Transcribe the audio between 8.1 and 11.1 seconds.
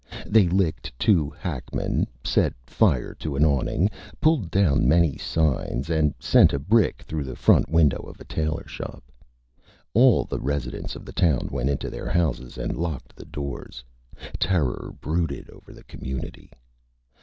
a Tailor Shop. All the Residents of